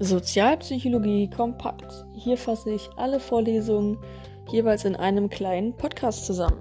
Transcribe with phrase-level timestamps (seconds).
[0.00, 2.04] Sozialpsychologie kompakt.
[2.14, 3.98] Hier fasse ich alle Vorlesungen
[4.50, 6.60] jeweils in einem kleinen Podcast zusammen.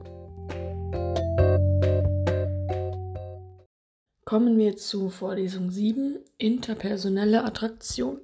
[4.26, 8.20] Kommen wir zu Vorlesung 7, interpersonelle Attraktion.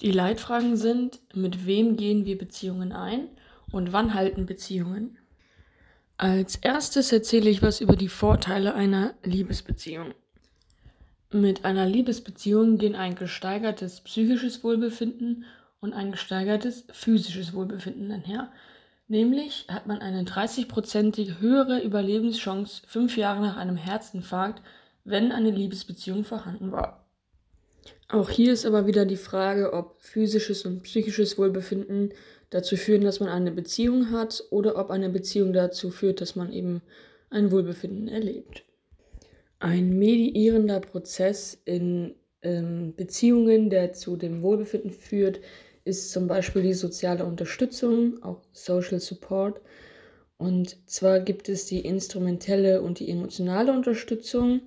[0.00, 3.28] Die Leitfragen sind, mit wem gehen wir Beziehungen ein
[3.70, 5.18] und wann halten Beziehungen?
[6.16, 10.14] Als erstes erzähle ich was über die Vorteile einer Liebesbeziehung.
[11.32, 15.44] Mit einer Liebesbeziehung gehen ein gesteigertes psychisches Wohlbefinden
[15.80, 18.50] und ein gesteigertes physisches Wohlbefinden einher.
[19.06, 24.60] Nämlich hat man eine 30-prozentig höhere Überlebenschance fünf Jahre nach einem Herzinfarkt,
[25.04, 27.06] wenn eine Liebesbeziehung vorhanden war.
[28.08, 32.12] Auch hier ist aber wieder die Frage, ob physisches und psychisches Wohlbefinden
[32.50, 36.52] dazu führen, dass man eine Beziehung hat oder ob eine Beziehung dazu führt, dass man
[36.52, 36.82] eben
[37.30, 38.64] ein Wohlbefinden erlebt.
[39.60, 45.40] Ein mediierender Prozess in ähm, Beziehungen, der zu dem Wohlbefinden führt,
[45.84, 49.60] ist zum Beispiel die soziale Unterstützung, auch Social Support.
[50.38, 54.62] Und zwar gibt es die instrumentelle und die emotionale Unterstützung.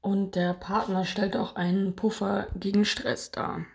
[0.00, 3.66] Und der Partner stellt auch einen Puffer gegen Stress dar.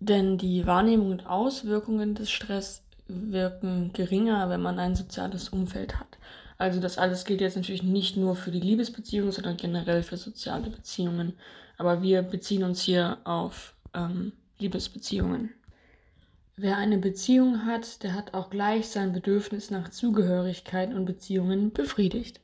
[0.00, 6.18] Denn die Wahrnehmung und Auswirkungen des Stress wirken geringer, wenn man ein soziales Umfeld hat.
[6.58, 10.70] Also das alles gilt jetzt natürlich nicht nur für die Liebesbeziehung, sondern generell für soziale
[10.70, 11.34] Beziehungen.
[11.76, 15.50] Aber wir beziehen uns hier auf ähm, Liebesbeziehungen.
[16.56, 22.40] Wer eine Beziehung hat, der hat auch gleich sein Bedürfnis nach Zugehörigkeit und Beziehungen befriedigt.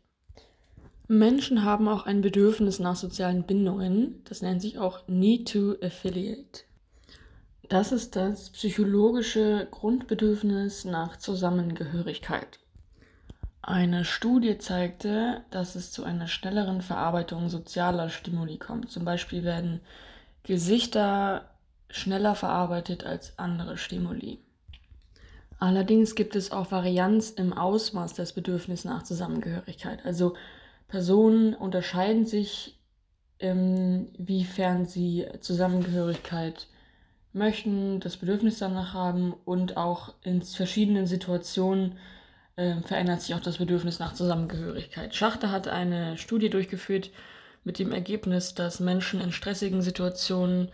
[1.09, 4.23] Menschen haben auch ein Bedürfnis nach sozialen Bindungen.
[4.25, 6.63] Das nennt sich auch Need to Affiliate.
[7.69, 12.61] Das ist das psychologische Grundbedürfnis nach Zusammengehörigkeit.
[13.67, 18.91] Eine Studie zeigte, dass es zu einer schnelleren Verarbeitung sozialer Stimuli kommt.
[18.91, 19.81] Zum Beispiel werden
[20.43, 21.49] Gesichter
[21.89, 24.39] schneller verarbeitet als andere Stimuli.
[25.61, 30.05] Allerdings gibt es auch Varianz im Ausmaß des Bedürfnisses nach Zusammengehörigkeit.
[30.05, 30.35] Also
[30.87, 32.79] Personen unterscheiden sich,
[33.39, 36.67] inwiefern sie Zusammengehörigkeit
[37.33, 41.97] möchten, das Bedürfnis danach haben und auch in verschiedenen Situationen
[42.57, 45.15] äh, verändert sich auch das Bedürfnis nach Zusammengehörigkeit.
[45.15, 47.11] Schachter hat eine Studie durchgeführt
[47.65, 50.71] mit dem Ergebnis, dass Menschen in stressigen Situationen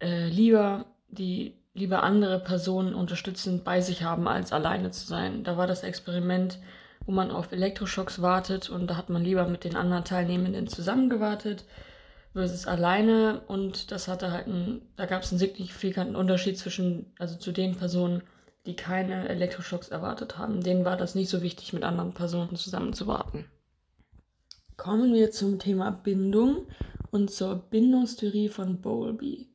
[0.00, 5.42] äh, lieber die lieber andere Personen unterstützend bei sich haben, als alleine zu sein.
[5.44, 6.58] Da war das Experiment,
[7.06, 11.64] wo man auf Elektroschocks wartet und da hat man lieber mit den anderen Teilnehmenden zusammengewartet
[12.32, 17.36] versus alleine und das hatte halt ein, da gab es einen signifikanten Unterschied zwischen, also
[17.36, 18.22] zu den Personen,
[18.66, 20.62] die keine Elektroschocks erwartet haben.
[20.62, 23.46] Denen war das nicht so wichtig, mit anderen Personen zusammenzuwarten.
[24.76, 26.66] Kommen wir zum Thema Bindung
[27.10, 29.48] und zur Bindungstheorie von Bowlby.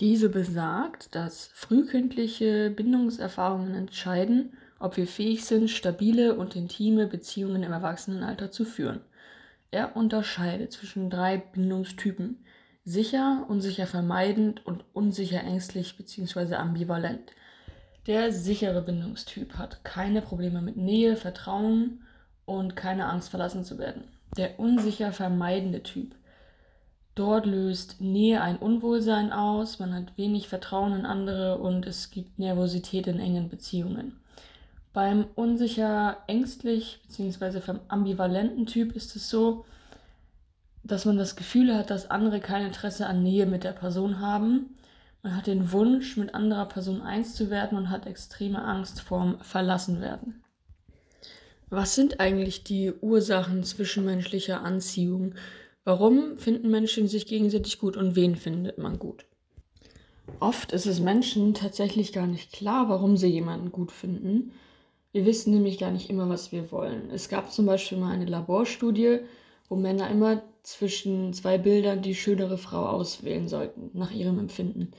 [0.00, 7.72] Diese besagt, dass frühkindliche Bindungserfahrungen entscheiden, ob wir fähig sind, stabile und intime Beziehungen im
[7.72, 9.00] Erwachsenenalter zu führen.
[9.70, 12.44] Er unterscheidet zwischen drei Bindungstypen:
[12.84, 16.54] sicher, unsicher vermeidend und unsicher ängstlich bzw.
[16.54, 17.32] ambivalent.
[18.08, 22.00] Der sichere Bindungstyp hat keine Probleme mit Nähe, Vertrauen
[22.46, 24.04] und keine Angst verlassen zu werden.
[24.38, 26.14] Der unsicher vermeidende Typ.
[27.14, 32.38] Dort löst Nähe ein Unwohlsein aus, man hat wenig Vertrauen in andere und es gibt
[32.38, 34.18] Nervosität in engen Beziehungen.
[34.94, 37.78] Beim unsicher ängstlich bzw.
[37.88, 39.66] ambivalenten Typ ist es so,
[40.82, 44.78] dass man das Gefühl hat, dass andere kein Interesse an Nähe mit der Person haben
[45.22, 49.38] man hat den Wunsch, mit anderer Person eins zu werden und hat extreme Angst vorm
[49.40, 50.42] Verlassenwerden.
[51.70, 55.34] Was sind eigentlich die Ursachen zwischenmenschlicher Anziehung?
[55.84, 59.26] Warum finden Menschen sich gegenseitig gut und wen findet man gut?
[60.40, 64.52] Oft ist es Menschen tatsächlich gar nicht klar, warum sie jemanden gut finden.
[65.12, 67.10] Wir wissen nämlich gar nicht immer, was wir wollen.
[67.10, 69.20] Es gab zum Beispiel mal eine Laborstudie,
[69.68, 74.90] wo Männer immer zwischen zwei Bildern die schönere Frau auswählen sollten, nach ihrem Empfinden.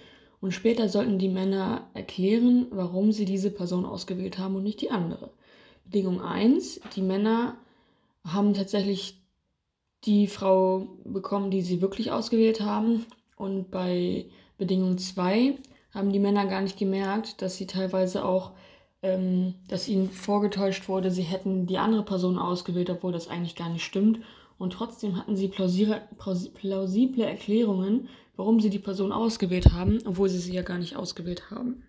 [0.41, 4.89] Und später sollten die Männer erklären, warum sie diese Person ausgewählt haben und nicht die
[4.89, 5.29] andere.
[5.85, 7.55] Bedingung 1, die Männer
[8.25, 9.21] haben tatsächlich
[10.05, 13.05] die Frau bekommen, die sie wirklich ausgewählt haben.
[13.35, 14.25] Und bei
[14.57, 15.55] Bedingung 2
[15.93, 18.53] haben die Männer gar nicht gemerkt, dass sie teilweise auch,
[19.03, 23.69] ähm, dass ihnen vorgetäuscht wurde, sie hätten die andere Person ausgewählt, obwohl das eigentlich gar
[23.69, 24.19] nicht stimmt.
[24.59, 30.53] Und trotzdem hatten sie plausible Erklärungen, warum sie die Person ausgewählt haben, obwohl sie sie
[30.53, 31.83] ja gar nicht ausgewählt haben.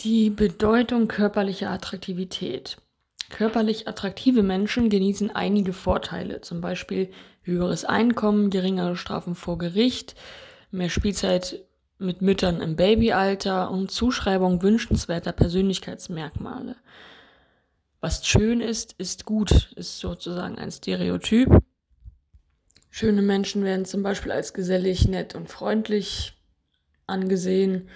[0.00, 2.76] Die Bedeutung körperlicher Attraktivität.
[3.30, 7.10] Körperlich attraktive Menschen genießen einige Vorteile, zum Beispiel
[7.42, 10.14] höheres Einkommen, geringere Strafen vor Gericht,
[10.70, 11.64] mehr Spielzeit
[11.98, 16.76] mit Müttern im Babyalter und Zuschreibung wünschenswerter Persönlichkeitsmerkmale.
[18.04, 21.48] Was schön ist, ist gut, ist sozusagen ein Stereotyp.
[22.90, 26.34] Schöne Menschen werden zum Beispiel als gesellig, nett und freundlich
[27.06, 27.88] angesehen.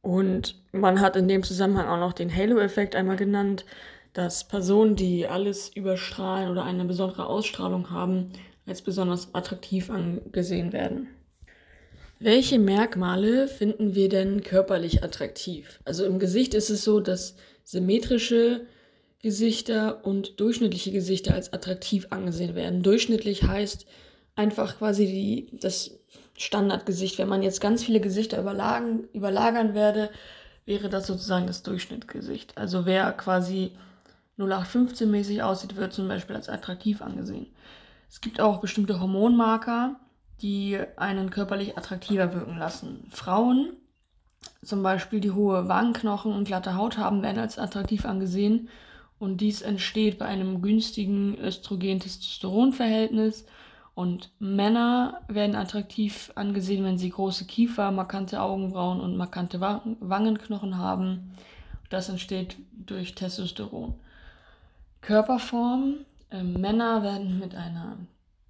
[0.00, 3.66] Und man hat in dem Zusammenhang auch noch den Halo-Effekt einmal genannt,
[4.14, 8.32] dass Personen, die alles überstrahlen oder eine besondere Ausstrahlung haben,
[8.64, 11.08] als besonders attraktiv angesehen werden.
[12.18, 15.80] Welche Merkmale finden wir denn körperlich attraktiv?
[15.84, 18.62] Also im Gesicht ist es so, dass symmetrische
[19.22, 22.82] Gesichter und durchschnittliche Gesichter als attraktiv angesehen werden.
[22.82, 23.86] Durchschnittlich heißt
[24.34, 25.90] einfach quasi die, das
[26.36, 27.18] Standardgesicht.
[27.18, 30.10] Wenn man jetzt ganz viele Gesichter überlagen, überlagern werde,
[30.64, 32.56] wäre das sozusagen das Durchschnittsgesicht.
[32.56, 33.72] Also wer quasi
[34.38, 37.48] 0815-mäßig aussieht, wird zum Beispiel als attraktiv angesehen.
[38.08, 39.96] Es gibt auch bestimmte Hormonmarker,
[40.40, 43.06] die einen körperlich attraktiver wirken lassen.
[43.10, 43.74] Frauen,
[44.64, 48.68] zum Beispiel die hohe Wangenknochen und glatte Haut haben, werden als attraktiv angesehen.
[49.20, 53.44] Und dies entsteht bei einem günstigen Östrogen-Testosteron-Verhältnis.
[53.94, 61.34] Und Männer werden attraktiv angesehen, wenn sie große Kiefer, markante Augenbrauen und markante Wangenknochen haben.
[61.90, 63.92] Das entsteht durch Testosteron.
[65.02, 66.06] Körperform.
[66.30, 67.98] Äh, Männer werden mit einer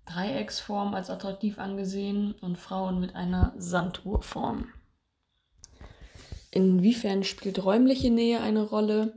[0.07, 4.69] Dreiecksform als attraktiv angesehen und Frauen mit einer Sanduhrform.
[6.53, 9.15] Inwiefern spielt räumliche Nähe eine Rolle?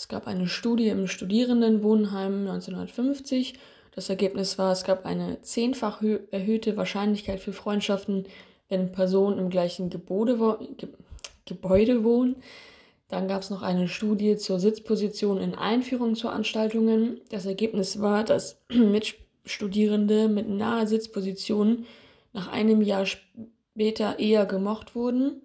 [0.00, 3.58] Es gab eine Studie im Studierendenwohnheim 1950.
[3.94, 6.00] Das Ergebnis war, es gab eine zehnfach
[6.30, 8.24] erhöhte Wahrscheinlichkeit für Freundschaften,
[8.70, 10.58] wenn Personen im gleichen Gebäude,
[11.44, 12.36] Gebäude wohnen.
[13.08, 17.20] Dann gab es noch eine Studie zur Sitzposition in Einführung zu Veranstaltungen.
[17.28, 21.86] Das Ergebnis war, dass Mitspieler Studierende mit naher Sitzposition
[22.32, 25.42] nach einem Jahr später eher gemocht wurden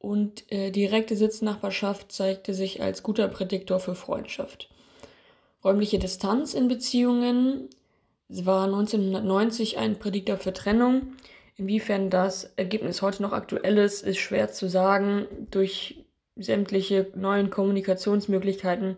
[0.00, 4.70] und äh, direkte Sitznachbarschaft zeigte sich als guter Prädiktor für Freundschaft.
[5.62, 7.68] Räumliche Distanz in Beziehungen
[8.28, 11.12] war 1990 ein Prädiktor für Trennung.
[11.56, 15.26] Inwiefern das Ergebnis heute noch aktuell ist, ist schwer zu sagen.
[15.50, 16.02] Durch
[16.36, 18.96] sämtliche neuen Kommunikationsmöglichkeiten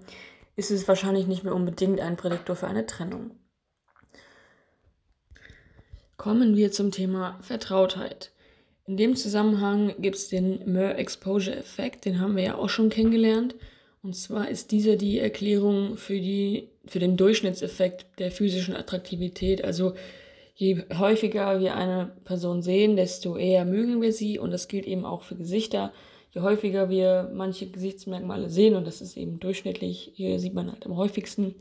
[0.55, 3.33] ist es wahrscheinlich nicht mehr unbedingt ein Prädiktor für eine Trennung.
[6.17, 8.32] Kommen wir zum Thema Vertrautheit.
[8.87, 13.55] In dem Zusammenhang gibt es den Mer-Exposure-Effekt, den haben wir ja auch schon kennengelernt.
[14.03, 19.63] Und zwar ist dieser die Erklärung für, die, für den Durchschnittseffekt der physischen Attraktivität.
[19.63, 19.95] Also
[20.57, 24.41] je häufiger wir eine Person sehen, desto eher mögen wir sie.
[24.41, 25.93] Und das gilt eben auch für Gesichter.
[26.33, 30.85] Je häufiger wir manche Gesichtsmerkmale sehen, und das ist eben durchschnittlich, hier sieht man halt
[30.87, 31.55] am häufigsten,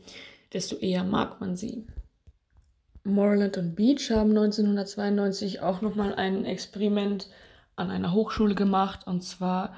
[0.52, 1.84] desto eher mag man sie.
[3.04, 7.28] Moreland und Beach haben 1992 auch nochmal ein Experiment
[7.74, 9.06] an einer Hochschule gemacht.
[9.06, 9.74] Und zwar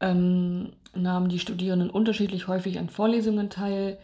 [0.00, 3.98] ähm, nahmen die Studierenden unterschiedlich häufig an Vorlesungen teil,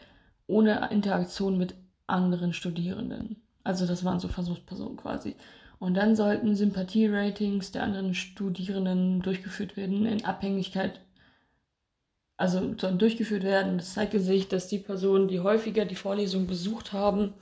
[0.46, 1.74] ohne Interaktion mit
[2.06, 3.42] anderen Studierenden.
[3.62, 5.36] Also das waren so Versuchspersonen quasi.
[5.78, 11.00] Und dann sollten Sympathie-Ratings der anderen Studierenden durchgeführt werden in Abhängigkeit,
[12.36, 13.78] also sollen durchgeführt werden.
[13.78, 17.34] Das zeigte sich, dass die Personen, die häufiger die Vorlesung besucht haben,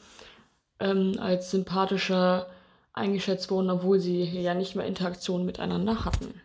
[0.81, 2.49] ähm, als sympathischer
[2.93, 6.41] eingeschätzt wurden, obwohl sie ja nicht mehr Interaktion miteinander hatten.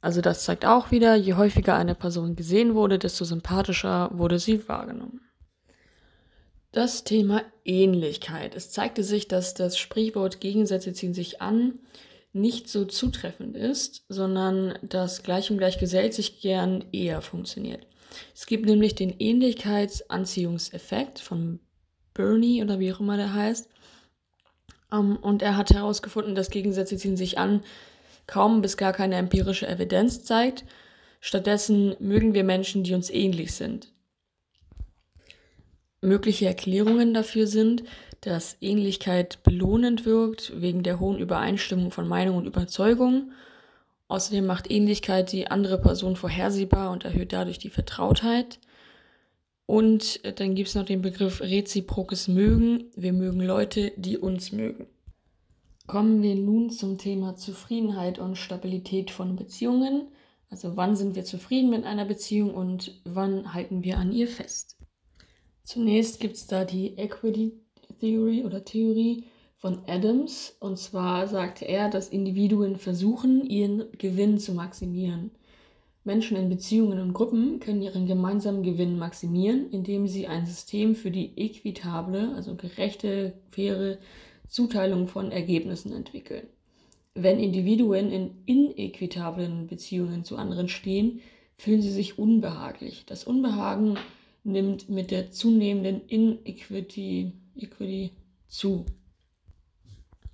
[0.00, 4.68] Also das zeigt auch wieder, je häufiger eine Person gesehen wurde, desto sympathischer wurde sie
[4.68, 5.20] wahrgenommen.
[6.72, 8.54] Das Thema Ähnlichkeit.
[8.54, 11.78] Es zeigte sich, dass das Sprichwort Gegensätze ziehen sich an
[12.34, 17.86] nicht so zutreffend ist, sondern dass gleich und gleich gesellt sich gern eher funktioniert.
[18.34, 21.60] Es gibt nämlich den Ähnlichkeitsanziehungseffekt von
[22.14, 23.68] Bernie oder wie auch immer der heißt.
[24.90, 27.62] Um, ähm, und er hat herausgefunden, dass Gegensätze ziehen sich an,
[28.26, 30.64] kaum bis gar keine empirische Evidenz zeigt.
[31.20, 33.92] Stattdessen mögen wir Menschen, die uns ähnlich sind.
[36.00, 37.82] Mögliche Erklärungen dafür sind,
[38.20, 43.32] dass Ähnlichkeit belohnend wirkt, wegen der hohen Übereinstimmung von Meinung und Überzeugung.
[44.08, 48.58] Außerdem macht Ähnlichkeit die andere Person vorhersehbar und erhöht dadurch die Vertrautheit.
[49.66, 52.90] Und äh, dann gibt es noch den Begriff reziprokes Mögen.
[52.96, 54.86] Wir mögen Leute, die uns mögen.
[55.86, 60.08] Kommen wir nun zum Thema Zufriedenheit und Stabilität von Beziehungen.
[60.48, 64.76] Also wann sind wir zufrieden mit einer Beziehung und wann halten wir an ihr fest?
[65.62, 67.52] Zunächst gibt es da die Equity
[68.00, 69.24] Theory oder Theorie
[69.56, 70.56] von Adams.
[70.60, 75.30] Und zwar sagte er, dass Individuen versuchen, ihren Gewinn zu maximieren.
[76.04, 81.10] Menschen in Beziehungen und Gruppen können ihren gemeinsamen Gewinn maximieren, indem sie ein System für
[81.10, 83.98] die equitable, also gerechte, faire
[84.46, 86.46] Zuteilung von Ergebnissen entwickeln.
[87.14, 91.20] Wenn Individuen in inequitablen Beziehungen zu anderen stehen,
[91.56, 93.04] fühlen sie sich unbehaglich.
[93.06, 93.96] Das Unbehagen
[94.42, 98.10] nimmt mit der zunehmenden Inequity Equity
[98.48, 98.84] zu.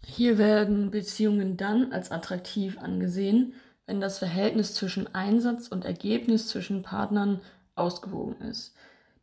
[0.04, 3.52] Hier werden Beziehungen dann als attraktiv angesehen,
[3.90, 7.40] wenn das Verhältnis zwischen Einsatz und Ergebnis zwischen Partnern
[7.75, 8.73] ausgewogen ist.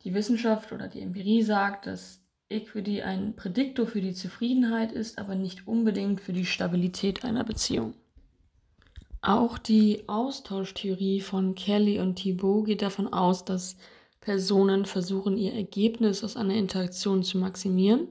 [0.03, 2.19] Die Wissenschaft oder die Empirie sagt, dass
[2.50, 7.93] Equity ein Prädiktor für die Zufriedenheit ist, aber nicht unbedingt für die Stabilität einer Beziehung.
[9.21, 13.77] Auch die Austauschtheorie von Kelly und Thibault geht davon aus, dass
[14.19, 18.09] Personen versuchen, ihr Ergebnis aus einer Interaktion zu maximieren.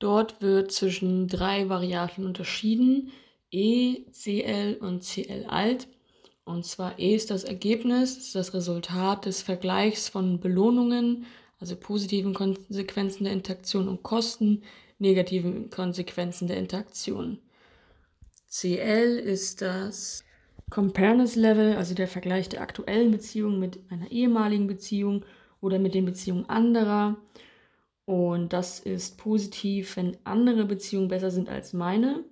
[0.00, 3.12] Dort wird zwischen drei Variablen unterschieden,
[3.50, 5.88] E, CL und CL alt.
[6.44, 11.26] Und zwar E ist das Ergebnis, ist das Resultat des Vergleichs von Belohnungen,
[11.58, 14.62] also positiven Konsequenzen der Interaktion und Kosten,
[14.98, 17.38] negativen Konsequenzen der Interaktion.
[18.48, 20.24] CL ist das
[20.70, 25.24] Compareness Level, also der Vergleich der aktuellen Beziehung mit einer ehemaligen Beziehung
[25.60, 27.16] oder mit den Beziehungen anderer.
[28.06, 32.24] Und das ist positiv, wenn andere Beziehungen besser sind als meine.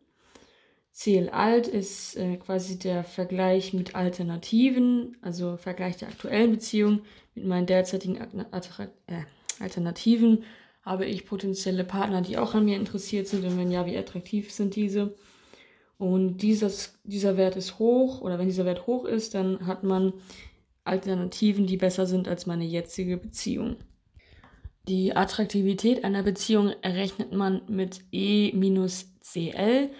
[0.98, 7.02] CL alt ist äh, quasi der Vergleich mit Alternativen, also Vergleich der aktuellen Beziehung
[7.36, 9.22] mit meinen derzeitigen äh,
[9.60, 10.42] Alternativen.
[10.82, 13.44] Habe ich potenzielle Partner, die auch an mir interessiert sind?
[13.44, 15.14] Und wenn ja, wie attraktiv sind diese?
[15.98, 20.14] Und dieses, dieser Wert ist hoch, oder wenn dieser Wert hoch ist, dann hat man
[20.82, 23.76] Alternativen, die besser sind als meine jetzige Beziehung.
[24.88, 29.90] Die Attraktivität einer Beziehung errechnet man mit E minus CL.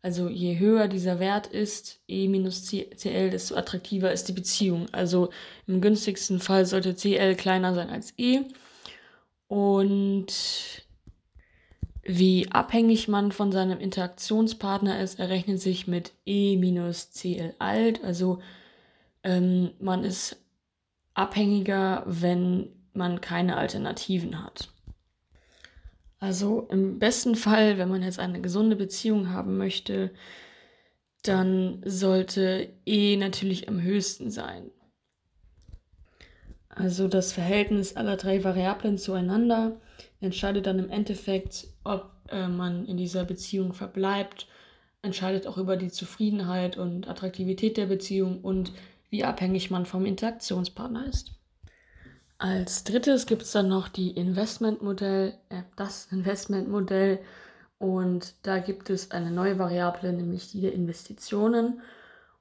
[0.00, 4.86] Also je höher dieser Wert ist, E minus CL, desto attraktiver ist die Beziehung.
[4.92, 5.30] Also
[5.66, 8.42] im günstigsten Fall sollte CL kleiner sein als E.
[9.48, 10.32] Und
[12.04, 18.04] wie abhängig man von seinem Interaktionspartner ist, errechnet sich mit E minus CL alt.
[18.04, 18.40] Also
[19.24, 20.36] ähm, man ist
[21.14, 24.70] abhängiger, wenn man keine Alternativen hat.
[26.20, 30.10] Also im besten Fall, wenn man jetzt eine gesunde Beziehung haben möchte,
[31.22, 34.70] dann sollte E natürlich am höchsten sein.
[36.68, 39.80] Also das Verhältnis aller drei Variablen zueinander
[40.20, 44.46] entscheidet dann im Endeffekt, ob äh, man in dieser Beziehung verbleibt,
[45.02, 48.72] entscheidet auch über die Zufriedenheit und Attraktivität der Beziehung und
[49.10, 51.37] wie abhängig man vom Interaktionspartner ist.
[52.38, 57.18] Als drittes gibt es dann noch die Investmentmodell, äh, das Investmentmodell.
[57.78, 61.80] Und da gibt es eine neue Variable, nämlich die der Investitionen.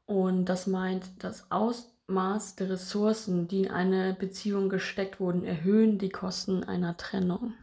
[0.05, 6.09] Und das meint, das Ausmaß der Ressourcen, die in eine Beziehung gesteckt wurden, erhöhen die
[6.09, 7.53] Kosten einer Trennung.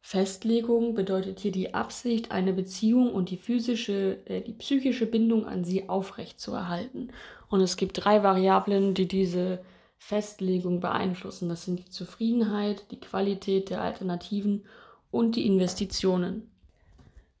[0.00, 5.64] Festlegung bedeutet hier die Absicht, eine Beziehung und die physische, äh, die psychische Bindung an
[5.64, 7.12] sie aufrechtzuerhalten.
[7.48, 9.60] Und es gibt drei Variablen, die diese
[10.00, 11.48] Festlegung beeinflussen.
[11.48, 14.64] Das sind die Zufriedenheit, die Qualität der Alternativen
[15.12, 16.50] und die Investitionen.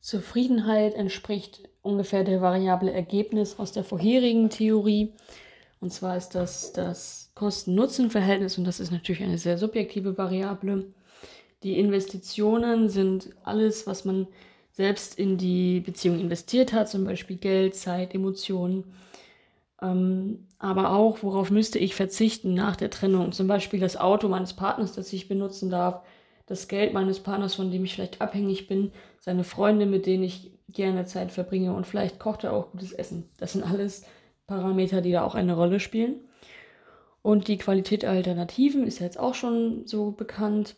[0.00, 5.14] Zufriedenheit entspricht ungefähr der Variable Ergebnis aus der vorherigen Theorie.
[5.80, 10.92] Und zwar ist das das Kosten-Nutzen-Verhältnis und das ist natürlich eine sehr subjektive Variable.
[11.62, 14.28] Die Investitionen sind alles, was man
[14.72, 18.84] selbst in die Beziehung investiert hat, zum Beispiel Geld, Zeit, Emotionen.
[19.82, 23.32] Ähm, aber auch, worauf müsste ich verzichten nach der Trennung?
[23.32, 26.02] Zum Beispiel das Auto meines Partners, das ich benutzen darf,
[26.46, 30.52] das Geld meines Partners, von dem ich vielleicht abhängig bin, seine Freunde, mit denen ich
[30.68, 33.28] gerne Zeit verbringe und vielleicht kocht er auch gutes Essen.
[33.36, 34.04] Das sind alles
[34.46, 36.20] Parameter, die da auch eine Rolle spielen.
[37.22, 40.74] Und die Qualität der Alternativen ist jetzt auch schon so bekannt.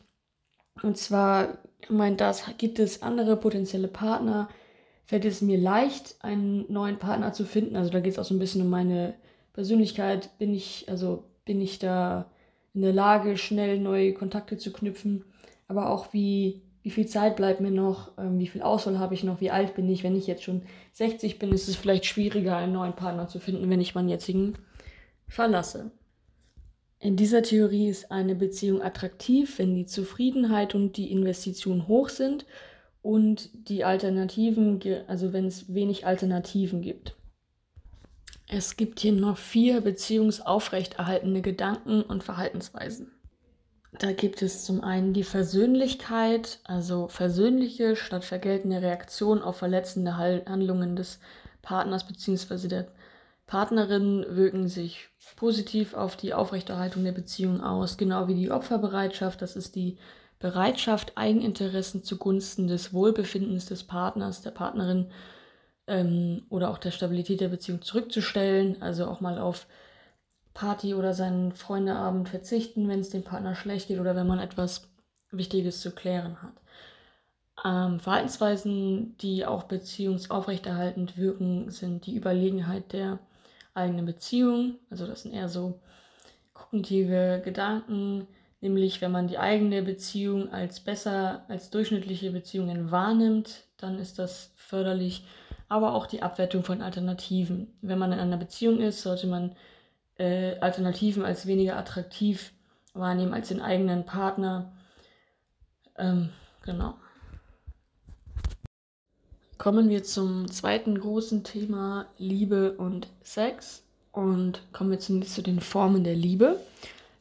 [0.82, 4.49] Und zwar meint das, gibt es andere potenzielle Partner,
[5.12, 7.76] fällt es mir leicht, einen neuen Partner zu finden.
[7.76, 9.12] Also da geht es auch so ein bisschen um meine
[9.52, 10.31] Persönlichkeit.
[10.38, 12.31] Bin ich, also bin ich da
[12.73, 15.26] in der Lage, schnell neue Kontakte zu knüpfen,
[15.69, 19.23] aber auch wie, wie viel Zeit bleibt mir noch, ähm, wie viel Auswahl habe ich
[19.23, 20.02] noch, wie alt bin ich.
[20.02, 23.69] Wenn ich jetzt schon 60 bin, ist es vielleicht schwieriger, einen neuen Partner zu finden,
[23.69, 24.54] wenn ich meinen jetzigen
[25.28, 25.90] verlasse.
[27.00, 32.47] In dieser Theorie ist eine Beziehung attraktiv, wenn die Zufriedenheit und die Investition hoch sind
[33.02, 37.16] und die Alternativen, also wenn es wenig Alternativen gibt.
[38.49, 43.11] Es gibt hier noch vier beziehungsaufrechterhaltende Gedanken und Verhaltensweisen.
[43.99, 50.97] Da gibt es zum einen die Versöhnlichkeit, also versöhnliche statt vergeltende Reaktion auf verletzende Handlungen
[50.97, 51.18] des
[51.61, 52.68] Partners bzw.
[52.68, 52.88] der
[53.47, 59.42] Partnerinnen wirken sich positiv auf die Aufrechterhaltung der Beziehung aus, genau wie die Opferbereitschaft.
[59.42, 59.99] Das ist die
[60.42, 65.06] Bereitschaft, Eigeninteressen zugunsten des Wohlbefindens des Partners, der Partnerin
[65.87, 68.82] ähm, oder auch der Stabilität der Beziehung zurückzustellen.
[68.82, 69.66] Also auch mal auf
[70.52, 74.90] Party oder seinen Freundeabend verzichten, wenn es dem Partner schlecht geht oder wenn man etwas
[75.30, 76.54] Wichtiges zu klären hat.
[77.64, 83.20] Ähm, Verhaltensweisen, die auch beziehungsaufrechterhaltend wirken, sind die Überlegenheit der
[83.75, 84.75] eigenen Beziehung.
[84.90, 85.78] Also das sind eher so
[86.52, 88.26] kognitive Gedanken,
[88.62, 94.52] nämlich wenn man die eigene Beziehung als besser als durchschnittliche Beziehungen wahrnimmt, dann ist das
[94.57, 95.26] förderlich.
[95.69, 97.75] Aber auch die Abwertung von Alternativen.
[97.83, 99.57] Wenn man in einer Beziehung ist, sollte man
[100.19, 102.52] äh, Alternativen als weniger attraktiv
[102.95, 104.73] wahrnehmen als den eigenen Partner.
[105.97, 106.28] Ähm,
[106.62, 106.95] genau.
[109.59, 115.61] Kommen wir zum zweiten großen Thema Liebe und Sex und kommen wir zunächst zu den
[115.61, 116.61] Formen der Liebe.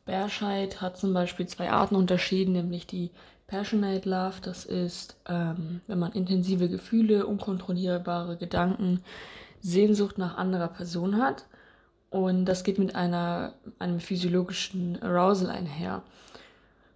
[0.06, 3.12] Berscheid hat zum Beispiel zwei Arten unterschieden, nämlich die
[3.48, 9.02] Passionate Love, das ist, ähm, wenn man intensive Gefühle, unkontrollierbare Gedanken,
[9.62, 11.46] Sehnsucht nach anderer Person hat.
[12.10, 16.02] Und das geht mit einer, einem physiologischen Arousal einher.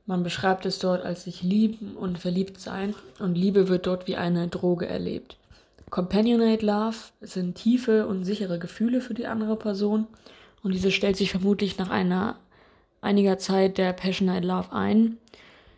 [0.05, 4.17] Man beschreibt es dort als sich lieben und verliebt sein und Liebe wird dort wie
[4.17, 5.37] eine Droge erlebt.
[5.89, 10.07] Companionate Love sind tiefe und sichere Gefühle für die andere Person
[10.63, 12.37] und diese stellt sich vermutlich nach einer
[13.05, 15.17] einiger Zeit der Passionate Love ein.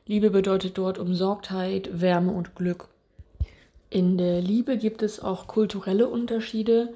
[0.08, 2.88] Liebe bedeutet dort Umsorgtheit, Wärme und Glück.
[3.90, 6.94] In der Liebe gibt es auch kulturelle Unterschiede.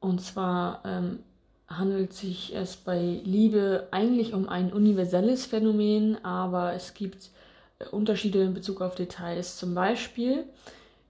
[0.00, 1.20] Und zwar ähm,
[1.68, 7.30] handelt sich es bei Liebe eigentlich um ein universelles Phänomen, aber es gibt
[7.78, 9.58] äh, Unterschiede in Bezug auf Details.
[9.58, 10.44] Zum Beispiel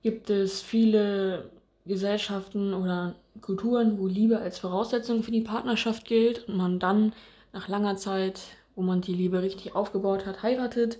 [0.03, 1.51] gibt es viele
[1.87, 7.13] Gesellschaften oder Kulturen, wo Liebe als Voraussetzung für die Partnerschaft gilt und man dann
[7.53, 8.41] nach langer Zeit,
[8.75, 10.99] wo man die Liebe richtig aufgebaut hat, heiratet,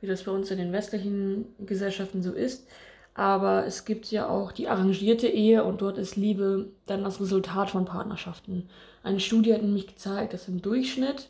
[0.00, 2.66] wie das bei uns in den westlichen Gesellschaften so ist.
[3.14, 7.70] Aber es gibt ja auch die arrangierte Ehe und dort ist Liebe dann das Resultat
[7.70, 8.68] von Partnerschaften.
[9.02, 11.28] Eine Studie hat nämlich gezeigt, dass im Durchschnitt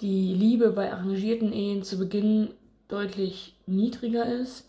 [0.00, 2.50] die Liebe bei arrangierten Ehen zu Beginn
[2.88, 4.68] deutlich niedriger ist.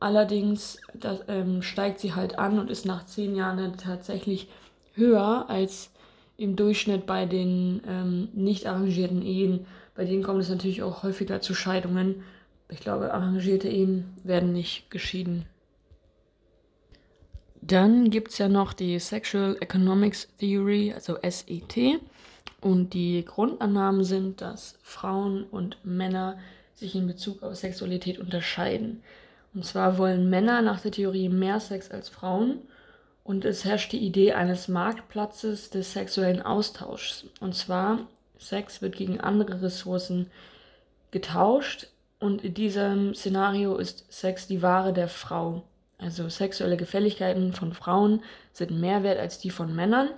[0.00, 4.48] Allerdings das, ähm, steigt sie halt an und ist nach zehn Jahren dann tatsächlich
[4.94, 5.90] höher als
[6.38, 9.66] im Durchschnitt bei den ähm, nicht arrangierten Ehen.
[9.94, 12.22] Bei denen kommt es natürlich auch häufiger zu Scheidungen.
[12.70, 15.44] Ich glaube, arrangierte Ehen werden nicht geschieden.
[17.60, 22.00] Dann gibt es ja noch die Sexual Economics Theory, also SET.
[22.60, 26.38] Und die Grundannahmen sind, dass Frauen und Männer
[26.74, 29.02] sich in Bezug auf Sexualität unterscheiden.
[29.54, 32.60] Und zwar wollen Männer nach der Theorie mehr Sex als Frauen.
[33.28, 37.26] Und es herrscht die Idee eines Marktplatzes des sexuellen Austauschs.
[37.40, 40.30] Und zwar, Sex wird gegen andere Ressourcen
[41.10, 41.88] getauscht.
[42.20, 45.62] Und in diesem Szenario ist Sex die Ware der Frau.
[45.98, 48.22] Also sexuelle Gefälligkeiten von Frauen
[48.54, 50.08] sind mehr wert als die von Männern.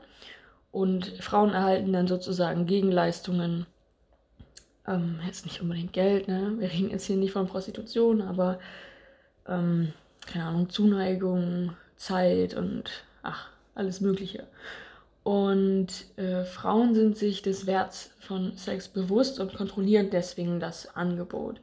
[0.71, 3.67] Und Frauen erhalten dann sozusagen Gegenleistungen.
[4.87, 6.55] Ähm, jetzt nicht unbedingt Geld, ne?
[6.59, 8.61] Wir reden jetzt hier nicht von Prostitution, aber
[9.49, 9.95] ähm,
[10.29, 14.47] keine Ahnung, Zuneigung, Zeit und ach, alles Mögliche.
[15.23, 21.61] Und äh, Frauen sind sich des Werts von Sex bewusst und kontrollieren deswegen das Angebot.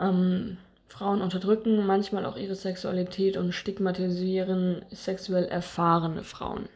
[0.00, 0.56] Ähm,
[0.88, 6.70] Frauen unterdrücken manchmal auch ihre Sexualität und stigmatisieren sexuell erfahrene Frauen.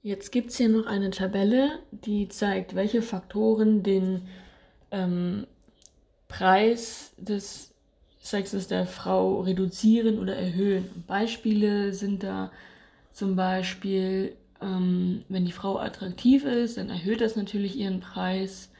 [0.00, 4.26] Jetzt gibt es hier noch eine Tabelle, die zeigt, welche Faktoren den
[4.90, 5.46] ähm,
[6.28, 7.74] Preis des
[8.20, 11.04] Sexes der Frau reduzieren oder erhöhen.
[11.06, 12.50] Beispiele sind da
[13.12, 18.70] zum Beispiel, ähm, wenn die Frau attraktiv ist, dann erhöht das natürlich ihren Preis.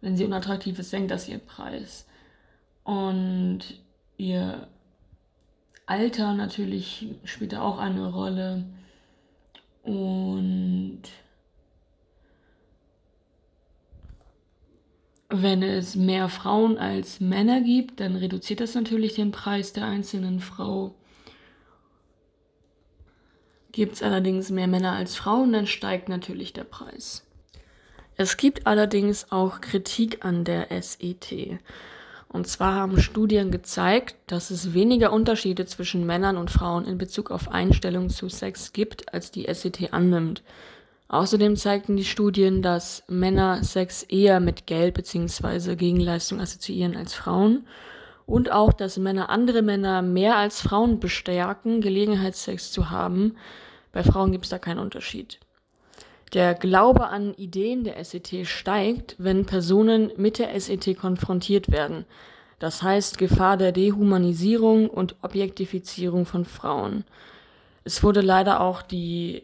[0.00, 2.06] Wenn sie unattraktiv ist, senkt das ihren Preis.
[2.84, 3.80] Und
[4.20, 4.68] Ihr
[5.86, 8.66] Alter natürlich spielt da auch eine Rolle.
[9.82, 11.04] Und
[15.30, 20.40] wenn es mehr Frauen als Männer gibt, dann reduziert das natürlich den Preis der einzelnen
[20.40, 20.94] Frau.
[23.72, 27.24] Gibt es allerdings mehr Männer als Frauen, dann steigt natürlich der Preis.
[28.16, 31.58] Es gibt allerdings auch Kritik an der SET.
[32.28, 37.30] Und zwar haben Studien gezeigt, dass es weniger Unterschiede zwischen Männern und Frauen in Bezug
[37.30, 40.42] auf Einstellung zu Sex gibt, als die SET annimmt.
[41.10, 45.74] Außerdem zeigten die Studien, dass Männer Sex eher mit Geld bzw.
[45.74, 47.66] Gegenleistung assoziieren als Frauen
[48.26, 53.34] und auch, dass Männer andere Männer mehr als Frauen bestärken, Gelegenheitssex zu haben.
[53.90, 55.40] Bei Frauen gibt es da keinen Unterschied.
[56.32, 62.04] Der Glaube an Ideen der SET steigt, wenn Personen mit der SET konfrontiert werden.
[62.60, 67.02] Das heißt Gefahr der Dehumanisierung und Objektifizierung von Frauen.
[67.82, 69.42] Es wurde leider auch die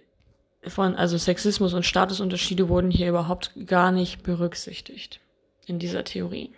[0.68, 5.20] von, also Sexismus und Statusunterschiede wurden hier überhaupt gar nicht berücksichtigt
[5.66, 6.52] in dieser Theorie.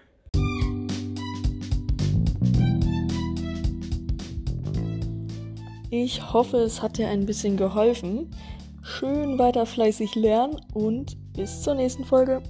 [5.90, 8.31] Ich hoffe, es hat dir ein bisschen geholfen.
[8.83, 12.42] Schön weiter fleißig lernen und bis zur nächsten Folge.